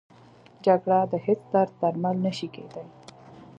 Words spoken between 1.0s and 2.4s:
د هېڅ درد درمل نه